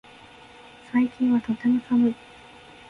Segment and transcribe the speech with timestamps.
[0.91, 2.15] 最近はとても寒い